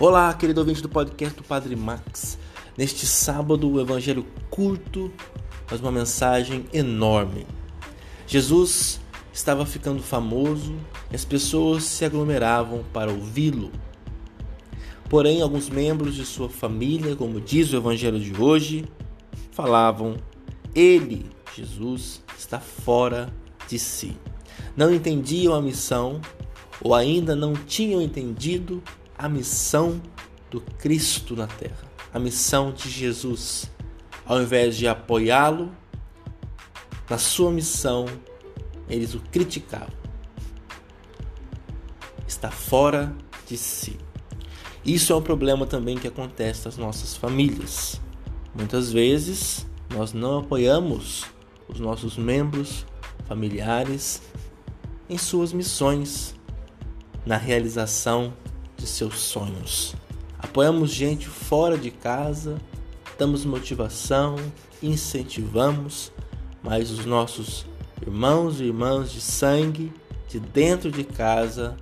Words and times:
Olá, 0.00 0.32
querido 0.32 0.60
ouvinte 0.60 0.82
do 0.82 0.88
podcast 0.88 1.36
do 1.36 1.44
Padre 1.44 1.76
Max. 1.76 2.38
Neste 2.76 3.06
sábado, 3.06 3.70
o 3.70 3.80
evangelho 3.80 4.26
curto, 4.50 5.12
mas 5.70 5.80
uma 5.80 5.92
mensagem 5.92 6.64
enorme. 6.72 7.46
Jesus 8.26 8.98
estava 9.32 9.66
ficando 9.66 10.02
famoso 10.02 10.74
e 11.10 11.14
as 11.14 11.26
pessoas 11.26 11.84
se 11.84 12.04
aglomeravam 12.04 12.82
para 12.92 13.12
ouvi-lo. 13.12 13.70
Porém, 15.08 15.42
alguns 15.42 15.68
membros 15.68 16.14
de 16.14 16.24
sua 16.24 16.48
família, 16.48 17.14
como 17.14 17.40
diz 17.40 17.70
o 17.72 17.76
evangelho 17.76 18.18
de 18.18 18.34
hoje, 18.40 18.86
falavam: 19.52 20.16
Ele, 20.74 21.30
Jesus, 21.54 22.22
está 22.36 22.58
fora 22.58 23.32
de 23.68 23.78
si. 23.78 24.16
Não 24.74 24.92
entendiam 24.92 25.54
a 25.54 25.62
missão 25.62 26.20
ou 26.82 26.94
ainda 26.94 27.36
não 27.36 27.52
tinham 27.52 28.00
entendido 28.00 28.82
a 29.22 29.28
missão 29.28 30.02
do 30.50 30.60
Cristo 30.60 31.36
na 31.36 31.46
terra, 31.46 31.88
a 32.12 32.18
missão 32.18 32.72
de 32.72 32.90
Jesus. 32.90 33.70
Ao 34.26 34.42
invés 34.42 34.76
de 34.76 34.88
apoiá-lo 34.88 35.70
na 37.08 37.18
sua 37.18 37.52
missão, 37.52 38.06
eles 38.88 39.14
o 39.14 39.20
criticavam. 39.20 39.94
Está 42.26 42.50
fora 42.50 43.14
de 43.46 43.56
si. 43.56 43.96
Isso 44.84 45.12
é 45.12 45.16
um 45.16 45.22
problema 45.22 45.66
também 45.66 45.96
que 45.96 46.08
acontece 46.08 46.64
nas 46.64 46.76
nossas 46.76 47.16
famílias. 47.16 48.00
Muitas 48.52 48.90
vezes 48.90 49.64
nós 49.94 50.12
não 50.12 50.40
apoiamos 50.40 51.26
os 51.68 51.78
nossos 51.78 52.16
membros 52.16 52.84
familiares 53.28 54.20
em 55.08 55.16
suas 55.16 55.52
missões, 55.52 56.34
na 57.24 57.36
realização 57.36 58.34
de 58.82 58.88
seus 58.88 59.20
sonhos. 59.20 59.94
Apoiamos 60.36 60.90
gente 60.90 61.28
fora 61.28 61.78
de 61.78 61.90
casa, 61.92 62.60
damos 63.16 63.44
motivação, 63.44 64.34
incentivamos, 64.82 66.12
mas 66.60 66.90
os 66.90 67.06
nossos 67.06 67.64
irmãos 68.04 68.60
e 68.60 68.64
irmãs 68.64 69.12
de 69.12 69.20
sangue 69.20 69.92
de 70.28 70.40
dentro 70.40 70.90
de 70.90 71.04
casa 71.04 71.76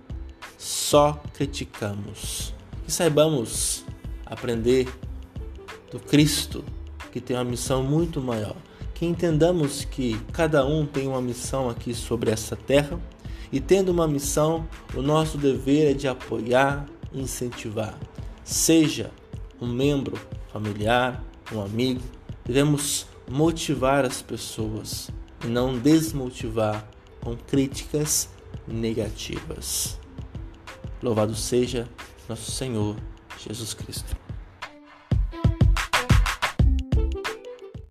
só 0.59 1.23
criticamos. 1.33 2.53
Que 2.84 2.93
saibamos 2.93 3.83
aprender 4.27 4.87
do 5.91 5.98
Cristo, 5.98 6.62
que 7.11 7.19
tem 7.19 7.34
uma 7.34 7.45
missão 7.45 7.83
muito 7.83 8.21
maior. 8.21 8.56
Que 8.93 9.06
entendamos 9.06 9.87
que 9.87 10.21
cada 10.33 10.67
um 10.67 10.84
tem 10.84 11.09
uma 11.09 11.23
missão 11.23 11.71
aqui 11.71 11.95
sobre 11.95 12.31
essa 12.31 12.55
terra 12.55 13.01
e 13.53 13.61
tendo 13.61 13.91
uma 13.91 14.06
missão, 14.06 14.69
o 14.95 15.03
nosso 15.03 15.37
dever 15.37 15.91
é 15.91 15.95
de 15.95 16.06
apoiar 16.06 16.87
e 17.12 17.20
incentivar. 17.20 17.98
Seja 18.45 19.11
um 19.61 19.67
membro 19.67 20.19
familiar, 20.53 21.23
um 21.53 21.61
amigo, 21.61 22.01
devemos 22.45 23.06
motivar 23.28 24.05
as 24.05 24.23
pessoas 24.23 25.11
e 25.45 25.48
não 25.48 25.78
desmotivar 25.78 26.89
com 27.21 27.37
críticas 27.37 28.28
negativas. 28.67 29.98
Louvado 31.03 31.34
seja 31.34 31.89
nosso 32.28 32.51
Senhor 32.51 32.97
Jesus 33.39 33.75
Cristo. 33.75 34.30